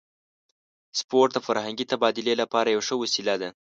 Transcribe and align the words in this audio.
سپورت 0.99 1.31
د 1.33 1.39
فرهنګي 1.47 1.85
تبادلې 1.91 2.33
لپاره 2.41 2.67
یوه 2.75 2.85
ښه 2.87 2.95
وسیله 3.03 3.35
ده. 3.41 3.49